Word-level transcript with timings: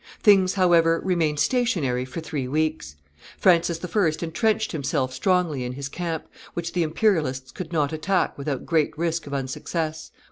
Things, 0.23 0.55
however, 0.55 0.99
remained 1.05 1.39
stationary 1.39 2.05
for 2.05 2.21
three 2.21 2.47
weeks. 2.47 2.95
Francis 3.37 3.79
I. 3.85 4.11
intrenched 4.25 4.71
himself 4.71 5.13
strongly 5.13 5.63
in 5.63 5.73
his 5.73 5.89
camp, 5.89 6.25
which 6.55 6.73
the 6.73 6.81
Imperialists 6.81 7.51
could 7.51 7.71
not 7.71 7.93
attack 7.93 8.35
without 8.35 8.65
great 8.65 8.97
risk 8.97 9.27
of 9.27 9.33
unsuccess. 9.35 10.09